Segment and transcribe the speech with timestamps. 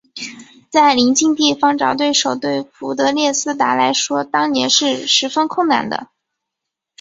[0.71, 6.07] 在邻近地方找对手对费德列斯达来说当年是十分困难的。